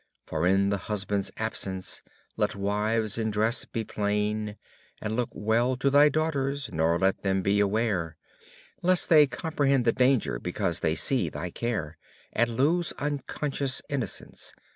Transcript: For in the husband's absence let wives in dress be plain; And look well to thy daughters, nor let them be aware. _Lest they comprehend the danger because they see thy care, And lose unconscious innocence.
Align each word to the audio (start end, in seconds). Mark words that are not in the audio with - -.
For 0.25 0.47
in 0.47 0.69
the 0.69 0.79
husband's 0.89 1.29
absence 1.37 2.01
let 2.35 2.55
wives 2.55 3.19
in 3.19 3.29
dress 3.29 3.65
be 3.65 3.83
plain; 3.83 4.57
And 4.99 5.15
look 5.15 5.29
well 5.31 5.77
to 5.77 5.91
thy 5.91 6.09
daughters, 6.09 6.71
nor 6.73 6.97
let 6.97 7.21
them 7.21 7.43
be 7.43 7.59
aware. 7.59 8.15
_Lest 8.83 9.09
they 9.09 9.27
comprehend 9.27 9.85
the 9.85 9.91
danger 9.91 10.39
because 10.39 10.79
they 10.79 10.95
see 10.95 11.29
thy 11.29 11.51
care, 11.51 11.99
And 12.33 12.57
lose 12.57 12.93
unconscious 12.97 13.83
innocence. 13.89 14.55